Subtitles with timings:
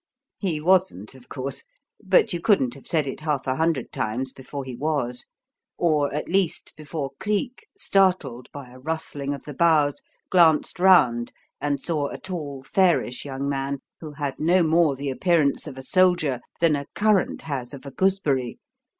[0.39, 1.63] He wasn't, of course;
[2.03, 5.27] but you couldn't have said it half a hundred times before he was;
[5.77, 10.01] or, at least, before Cleek, startled by a rustling of the boughs,
[10.31, 15.67] glanced round and saw a tall, fairish young man who had no more the appearance
[15.67, 18.57] of a soldier than a currant has of a gooseberry.